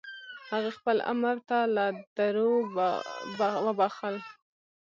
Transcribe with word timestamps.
هغې 0.51 0.71
خپل 0.77 0.97
عمر 1.09 1.35
تا 1.49 1.59
له 1.75 1.85
دروبخل. 3.37 4.15